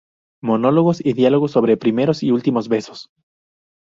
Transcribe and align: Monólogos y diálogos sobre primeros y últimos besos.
Monólogos 0.41 0.99
y 1.05 1.13
diálogos 1.13 1.51
sobre 1.51 1.77
primeros 1.77 2.23
y 2.23 2.31
últimos 2.31 2.67
besos. 2.69 3.11